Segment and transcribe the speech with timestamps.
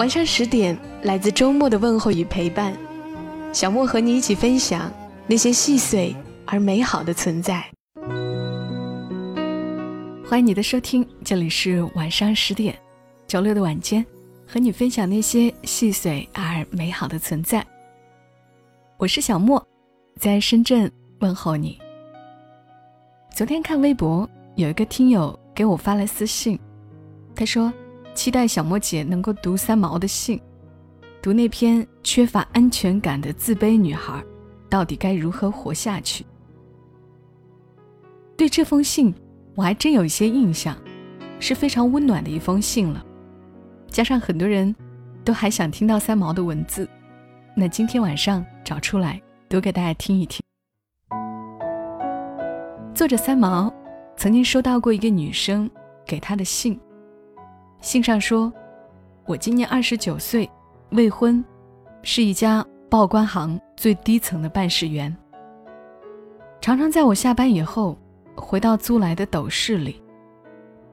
[0.00, 2.74] 晚上十点，来自周末的问候与陪伴，
[3.52, 4.90] 小莫和你一起分享
[5.26, 7.62] 那些细碎而美好的存在。
[10.26, 12.74] 欢迎你的收听，这里是晚上十点，
[13.26, 14.02] 周六的晚间，
[14.46, 17.62] 和你分享那些细碎而美好的存在。
[18.96, 19.62] 我是小莫，
[20.18, 21.78] 在深圳问候你。
[23.34, 26.58] 昨天看微博，有一个听友给我发来私信，
[27.34, 27.70] 他说。
[28.14, 30.40] 期待小莫姐能够读三毛的信，
[31.22, 34.22] 读那篇缺乏安全感的自卑女孩，
[34.68, 36.24] 到底该如何活下去？
[38.36, 39.14] 对这封信，
[39.54, 40.76] 我还真有一些印象，
[41.38, 43.04] 是非常温暖的一封信了。
[43.88, 44.74] 加上很多人
[45.24, 46.88] 都还想听到三毛的文字，
[47.54, 50.40] 那今天晚上找出来读给大家听一听。
[52.94, 53.72] 作者三毛
[54.16, 55.70] 曾经收到过一个女生
[56.06, 56.78] 给他的信。
[57.80, 58.52] 信上说
[59.24, 60.48] ：“我今年二十九岁，
[60.90, 61.42] 未婚，
[62.02, 65.14] 是一家报关行最低层的办事员。
[66.60, 67.96] 常常在我下班以后，
[68.36, 70.02] 回到租来的斗室里，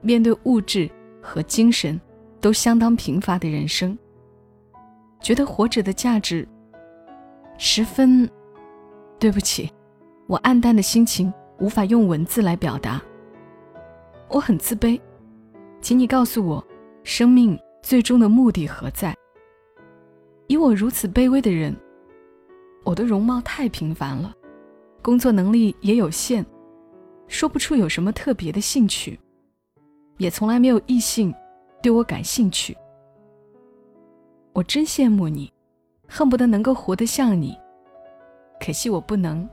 [0.00, 2.00] 面对物质和精神
[2.40, 3.96] 都相当贫乏的人生，
[5.20, 6.48] 觉得活着的价值
[7.58, 8.28] 十分……
[9.18, 9.70] 对不起，
[10.26, 13.02] 我暗淡的心情无法用文字来表达。
[14.28, 14.98] 我很自卑，
[15.82, 16.64] 请你告诉我。”
[17.02, 19.16] 生命最终的目的何在？
[20.46, 21.74] 以我如此卑微的人，
[22.84, 24.34] 我的容貌太平凡了，
[25.00, 26.44] 工作能力也有限，
[27.26, 29.18] 说不出有什么特别的兴趣，
[30.18, 31.34] 也从来没有异性
[31.82, 32.76] 对我感兴趣。
[34.52, 35.52] 我真羡慕你，
[36.08, 37.56] 恨不得能够活得像你，
[38.60, 39.48] 可惜我不能。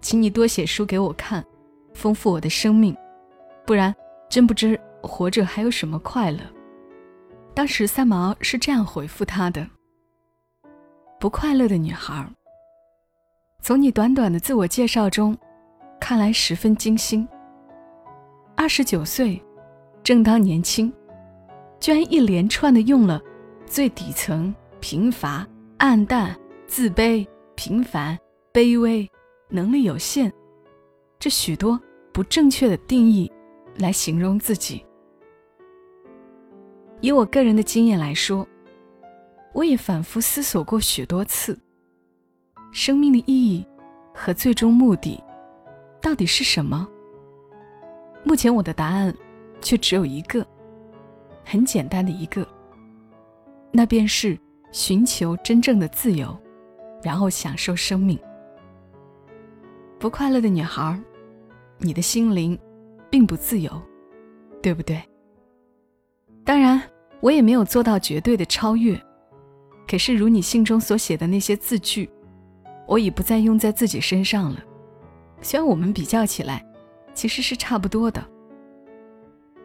[0.00, 1.44] 请你多写书给我看，
[1.92, 2.96] 丰富我的生命，
[3.66, 3.94] 不然
[4.28, 6.38] 真不知活着还有什么快乐。
[7.56, 9.66] 当时三毛是这样回复他的
[11.18, 12.30] ：“不快乐的女孩，
[13.62, 15.34] 从你短短的自我介绍中，
[15.98, 17.26] 看来十分精心。
[18.54, 19.42] 二十九岁，
[20.02, 20.92] 正当年轻，
[21.80, 23.18] 居然一连串的用了
[23.64, 25.46] 最底层、贫乏、
[25.78, 28.18] 暗淡、自卑、平凡、
[28.52, 29.10] 卑微、
[29.48, 30.30] 能力有限
[31.18, 31.80] 这许多
[32.12, 33.32] 不正确的定义
[33.78, 34.84] 来形容自己。”
[37.00, 38.46] 以我个人的经验来说，
[39.52, 41.58] 我也反复思索过许多次：
[42.72, 43.66] 生命的意义
[44.14, 45.22] 和最终目的
[46.00, 46.86] 到底是什么？
[48.24, 49.14] 目前我的答案
[49.60, 50.44] 却只有一个，
[51.44, 52.46] 很简单的一个，
[53.70, 54.38] 那便是
[54.72, 56.36] 寻求真正的自由，
[57.02, 58.18] 然后享受生命。
[59.98, 60.98] 不快乐的女孩，
[61.78, 62.58] 你的心灵
[63.10, 63.70] 并不自由，
[64.62, 65.00] 对不对？
[66.46, 66.80] 当然，
[67.20, 68.96] 我也没有做到绝对的超越。
[69.88, 72.08] 可是，如你信中所写的那些字句，
[72.86, 74.62] 我已不再用在自己身上了。
[75.42, 76.64] 虽然我们比较起来，
[77.12, 78.24] 其实是差不多的。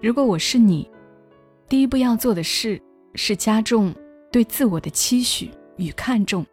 [0.00, 0.88] 如果我是你，
[1.68, 2.80] 第一步要做的事
[3.16, 3.92] 是加重
[4.30, 6.46] 对自我的期许与看重，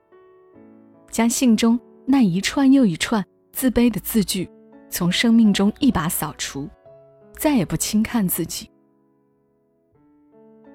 [1.12, 4.50] 将信中那一串又一串自卑的字句
[4.90, 6.68] 从生命中一把扫除，
[7.38, 8.68] 再也不轻看自己。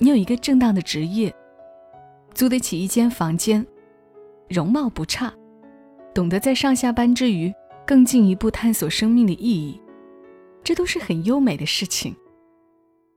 [0.03, 1.31] 你有一个正当的职业，
[2.33, 3.65] 租得起一间房间，
[4.49, 5.31] 容貌不差，
[6.15, 7.53] 懂得在上下班之余
[7.87, 9.79] 更进一步探索生命的意义，
[10.65, 12.17] 这都是很优美的事情。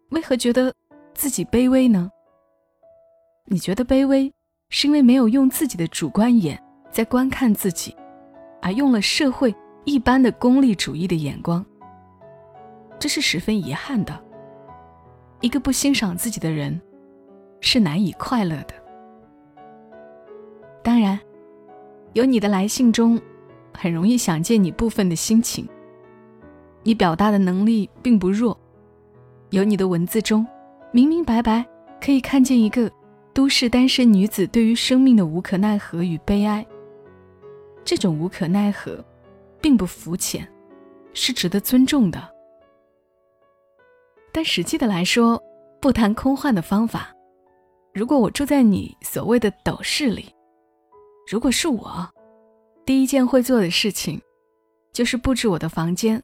[0.09, 0.73] 为何觉得
[1.13, 2.11] 自己卑微呢？
[3.45, 4.29] 你觉得卑微，
[4.69, 7.95] 是因为没有用自己的主观眼在观看自己，
[8.61, 9.55] 而用了社会
[9.85, 11.65] 一般的功利主义的眼光，
[12.99, 14.21] 这是十分遗憾的。
[15.43, 16.79] 一个不欣赏自己的人，
[17.59, 18.73] 是难以快乐的。
[20.81, 21.19] 当然，
[22.13, 23.19] 有你的来信中，
[23.73, 25.67] 很容易想见你部分的心情。
[26.81, 28.57] 你表达的能力并不弱，
[29.49, 30.47] 有你的文字中，
[30.93, 31.65] 明明白白
[32.01, 32.89] 可以看见一个
[33.33, 36.65] 都市单身女子对于生命的无可奈何与悲哀。
[37.83, 39.03] 这种无可奈何，
[39.59, 40.47] 并不肤浅，
[41.13, 42.32] 是值得尊重的。
[44.33, 45.41] 但实际的来说，
[45.79, 47.13] 不谈空幻的方法，
[47.93, 50.33] 如果我住在你所谓的斗室里，
[51.31, 52.09] 如果是我，
[52.83, 54.19] 第一件会做的事情，
[54.91, 56.21] 就是布置我的房间。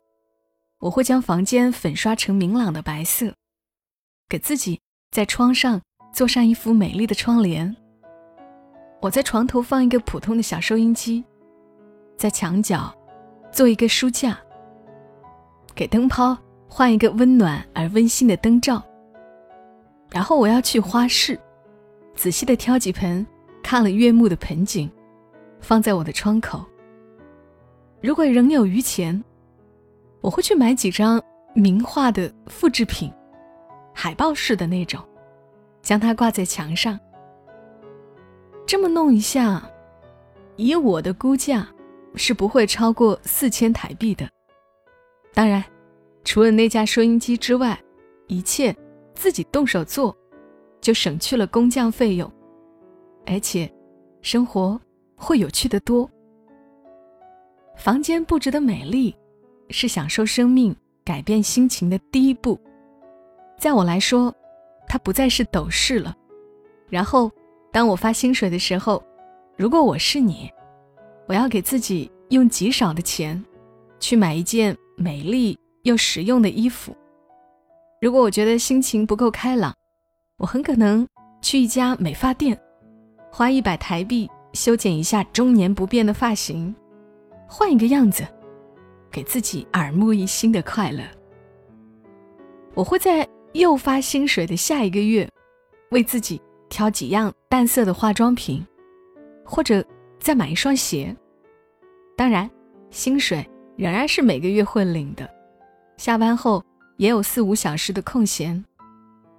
[0.79, 3.33] 我会将房间粉刷成明朗的白色，
[4.27, 4.79] 给自己
[5.11, 5.79] 在窗上
[6.13, 7.75] 做上一幅美丽的窗帘。
[9.01, 11.23] 我在床头放一个普通的小收音机，
[12.17, 12.93] 在墙角
[13.51, 14.39] 做一个书架，
[15.75, 16.37] 给灯泡
[16.69, 18.81] 换一个温暖而温馨的灯罩。
[20.09, 21.37] 然后我要去花市。
[22.15, 23.25] 仔细的挑几盆
[23.63, 24.89] 看了悦目的盆景，
[25.59, 26.65] 放在我的窗口。
[28.01, 29.23] 如果仍有余钱，
[30.21, 31.21] 我会去买几张
[31.53, 33.11] 名画的复制品，
[33.93, 35.01] 海报式的那种，
[35.81, 36.99] 将它挂在墙上。
[38.65, 39.63] 这么弄一下，
[40.57, 41.67] 以我的估价，
[42.15, 44.27] 是不会超过四千台币的。
[45.33, 45.63] 当然，
[46.29, 47.75] 除了那架收音机之外，
[48.27, 48.75] 一切
[49.15, 50.15] 自己动手做。
[50.79, 52.31] 就省去了工匠费用，
[53.25, 53.67] 而且
[54.21, 54.79] 生活
[55.15, 56.07] 会有趣的多。
[57.75, 59.13] 房间布置的美丽，
[59.71, 60.73] 是享受生命、
[61.03, 62.59] 改变心情的第一步。
[63.57, 64.31] 在我来说，
[64.87, 66.15] 它不再是斗室了。
[66.89, 67.31] 然后，
[67.73, 69.03] 当我发薪水的时候，
[69.57, 70.47] 如果我是你，
[71.27, 73.43] 我要给自己用极少的钱，
[73.99, 75.57] 去买一件美丽
[75.89, 76.95] 又实用的衣服。
[77.99, 79.73] 如果我觉得心情不够开朗，
[80.37, 81.05] 我很可能
[81.41, 82.57] 去一家美发店，
[83.31, 86.73] 花一百台币修剪一下中年不变的发型，
[87.47, 88.23] 换一个样子，
[89.09, 91.03] 给自己耳目一新的快乐。
[92.75, 95.27] 我会在又发薪水的下一个月，
[95.89, 96.39] 为自己
[96.69, 98.63] 挑几样淡色的化妆品，
[99.43, 99.83] 或者
[100.19, 101.13] 再买一双鞋。
[102.15, 102.47] 当然，
[102.91, 103.43] 薪水
[103.75, 105.27] 仍然是每个月会领的，
[105.99, 106.63] 下班后
[106.95, 108.63] 也有四五小时的空闲，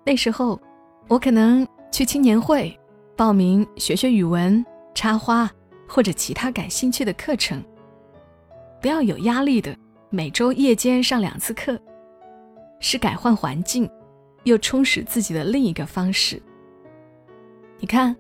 [0.05, 0.61] 那时候。
[1.09, 2.79] 我可能去青年会
[3.17, 4.65] 报名学学语文、
[4.95, 5.51] 插花
[5.89, 7.61] 或者其他感兴趣的课程。
[8.81, 9.77] 不要有压力的，
[10.09, 11.77] 每周夜间上两次课，
[12.79, 13.91] 是改换环境
[14.45, 16.41] 又充实自己的另一个方式。
[17.81, 18.15] 你看，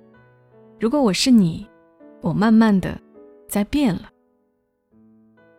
[0.81, 1.65] 如果我是你，
[2.23, 3.01] 我慢慢的
[3.47, 4.11] 在变了。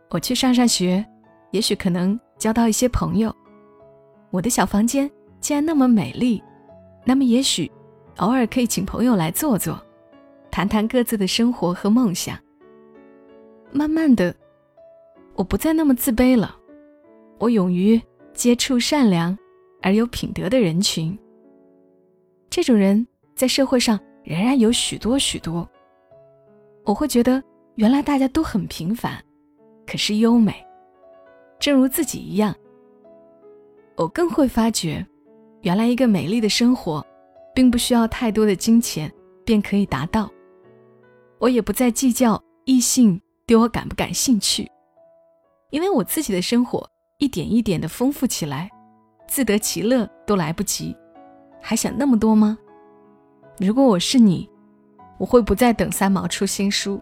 [0.10, 1.06] 我去上上学，
[1.52, 3.34] 也许可能交到一些朋友。
[4.32, 5.10] 我的小房间
[5.40, 6.42] 既然那么美丽。
[7.06, 7.72] 那么，也许
[8.18, 9.80] 偶尔可以请朋友来坐坐，
[10.50, 12.36] 谈谈各自的生活和梦想。
[13.72, 14.36] 慢慢的，
[15.36, 16.56] 我不再那么自卑了，
[17.38, 18.02] 我勇于
[18.34, 19.38] 接触善良
[19.84, 21.18] 而有品德的人群。
[22.50, 23.06] 这种人
[23.36, 25.68] 在社会上仍然有许多许多。
[26.86, 27.42] 我会觉得，
[27.76, 29.24] 原来大家都很平凡，
[29.88, 30.54] 可是优美，
[31.62, 32.54] 正如自己一样。
[33.96, 35.06] 我更会发觉。
[35.62, 37.06] 原来，一个美丽的生活，
[37.54, 39.10] 并不需要太多的金钱
[39.46, 40.28] 便可以达到。
[41.38, 44.68] 我也不再计较异性对我感不感兴趣，
[45.70, 48.68] 因为我自己的生活一点一点的丰富起来，
[49.28, 50.98] 自得其乐都来不及，
[51.62, 52.58] 还想那么多吗？
[53.60, 54.50] 如果我是你，
[55.20, 57.00] 我会不再等三毛出新书，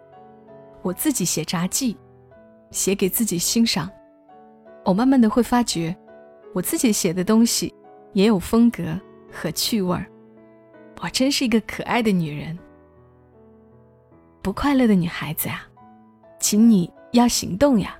[0.81, 1.95] 我自己写札记，
[2.71, 3.89] 写给自己欣赏。
[4.89, 5.95] 我慢慢的会发觉，
[6.51, 7.71] 我自己写的东西。
[8.13, 8.99] 也有风格
[9.31, 10.03] 和趣味儿，
[10.99, 12.57] 我真是一个可爱的女人。
[14.41, 15.69] 不快乐的女孩子啊，
[16.39, 17.95] 请你要行动呀，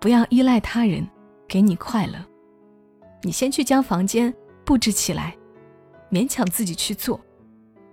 [0.00, 1.06] 不要依赖他人
[1.46, 2.14] 给你快乐。
[3.22, 5.36] 你先去将房间布置起来，
[6.10, 7.20] 勉强自己去做，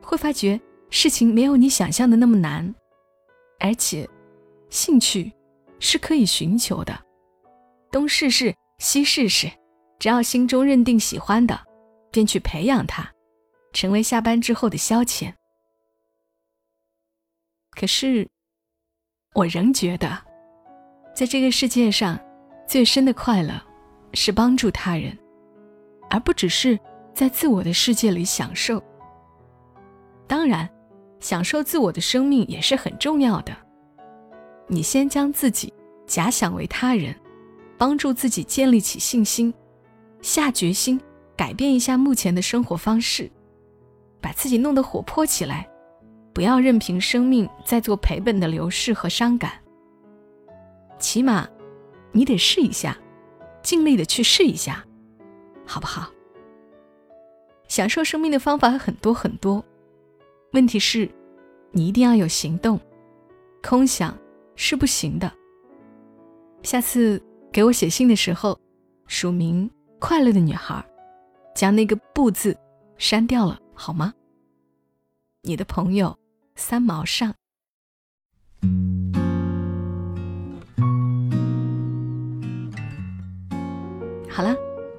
[0.02, 0.58] 会发觉
[0.90, 2.74] 事情没有你想象的那么难，
[3.60, 4.10] 而且
[4.70, 5.30] 兴趣
[5.78, 6.98] 是可以寻求的，
[7.94, 9.50] 东试试西试试。
[10.00, 11.58] 只要心中认定喜欢的，
[12.12, 13.10] 便去培养它，
[13.72, 15.32] 成为下班之后的消遣。
[17.70, 18.28] 可是，
[19.34, 20.22] 我仍觉得，
[21.16, 22.20] 在这个世界上，
[22.68, 23.54] 最深的快乐
[24.14, 25.18] 是帮助他人，
[26.10, 26.78] 而不只是
[27.14, 28.84] 在自我的世界里享受。
[30.28, 30.70] 当然，
[31.22, 33.56] 享受自我的生命也是很重要的。
[34.68, 35.74] 你先将自己
[36.06, 37.16] 假想为他人，
[37.78, 39.54] 帮助自己建立起信心。
[40.22, 41.00] 下决心
[41.36, 43.30] 改变一下目前的生活方式，
[44.22, 45.70] 把自己弄得活泼起来，
[46.34, 49.52] 不要任凭生命在做赔本的流逝和伤感。
[50.98, 51.48] 起码，
[52.14, 52.98] 你得试一下，
[53.62, 54.86] 尽力的去试一下，
[55.66, 56.10] 好不好？
[57.68, 59.64] 享受生命的方法很多很多，
[60.54, 61.10] 问题是，
[61.72, 62.80] 你一定要有行动，
[63.62, 64.18] 空想
[64.56, 65.30] 是不行的。
[66.62, 67.22] 下次
[67.54, 68.60] 给我写信的时候，
[69.08, 69.70] 署名。
[70.00, 70.84] 快乐的女孩，
[71.56, 72.58] 将那个“不”字
[72.98, 74.14] 删掉了，好吗？
[75.44, 76.18] 你的朋友
[76.56, 77.34] 三毛上。
[84.30, 84.54] 好了，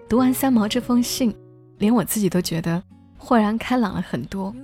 [0.09, 1.37] 读完三毛这封信，
[1.77, 2.83] 连我自己都觉得
[3.19, 4.57] 豁然开朗了很多。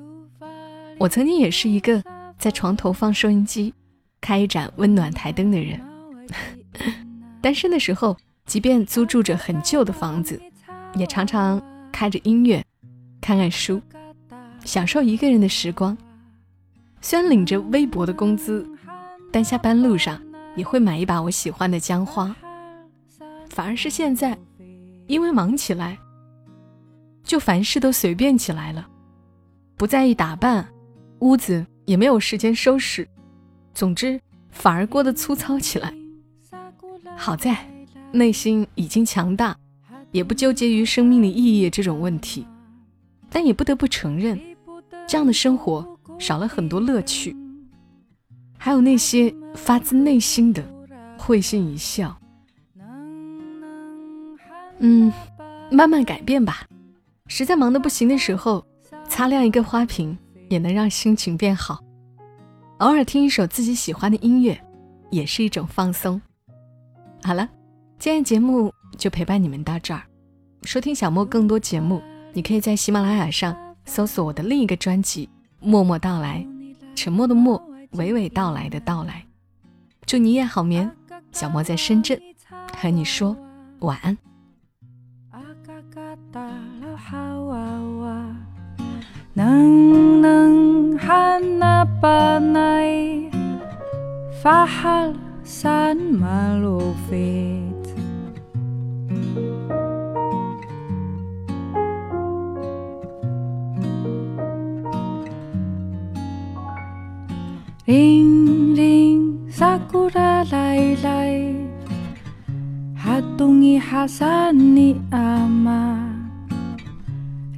[0.99, 2.02] 我曾经也是一个
[2.38, 3.75] 在床头放收音机、
[4.23, 5.78] 开一盏温暖台灯的人。
[7.40, 8.16] 单身的时候，
[8.47, 10.40] 即便租住着很旧的房子，
[10.94, 12.64] 也常常开着音乐，
[13.20, 13.80] 看看书，
[14.64, 15.97] 享受一个人的时光。
[17.00, 18.68] 虽然领着微薄的工资，
[19.32, 20.20] 但下班路上
[20.56, 22.35] 也会买一把我喜欢的姜花。
[23.49, 24.38] 反而是现在。
[25.06, 25.99] 因为忙起来，
[27.25, 28.87] 就凡事都随便起来了，
[29.76, 30.64] 不在意打扮，
[31.18, 33.09] 屋子也没有时间收拾，
[33.75, 34.20] 总之
[34.52, 35.92] 反而过得粗糙起来。
[37.20, 37.54] 好在
[38.12, 39.54] 内心已经强大，
[40.10, 42.46] 也不纠结于生命的意义这种问题，
[43.28, 44.40] 但也不得不承认，
[45.06, 45.86] 这样的生活
[46.18, 47.36] 少了很多乐趣，
[48.56, 50.66] 还有那些发自内心的
[51.18, 52.18] 会心一笑。
[54.78, 55.12] 嗯，
[55.70, 56.66] 慢慢改变吧。
[57.26, 58.64] 实在忙得不行的时候，
[59.06, 60.16] 擦亮一个花瓶
[60.48, 61.80] 也能让心情变好。
[62.78, 64.58] 偶尔听一首自己喜欢的音乐，
[65.10, 66.18] 也是一种放松。
[67.22, 67.48] 好了，
[67.98, 70.02] 今天节目就陪伴你们到这儿。
[70.62, 75.26] 收听小莫更多节目，你可以在喜马拉雅上搜索我的另一个专辑
[75.60, 76.38] 《默默到来》，
[76.96, 77.62] 沉默的默，
[77.92, 79.24] 娓娓道来的到来。
[80.06, 80.90] 祝你夜好眠，
[81.30, 82.20] 小莫在深圳
[82.76, 83.36] 和你说
[83.80, 84.16] 晚安。
[95.50, 97.83] San Malovet.
[107.85, 111.66] Ring ring sakura lai lai
[112.95, 116.14] Hatungi hasani ama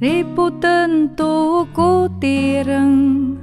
[0.01, 3.37] ribu tentu ku tireng